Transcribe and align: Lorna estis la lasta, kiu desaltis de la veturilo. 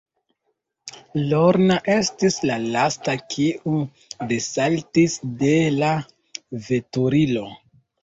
Lorna 1.33 1.77
estis 1.97 2.39
la 2.51 2.57
lasta, 2.77 3.17
kiu 3.35 3.77
desaltis 4.35 5.23
de 5.45 5.55
la 5.79 5.95
veturilo. 6.75 7.51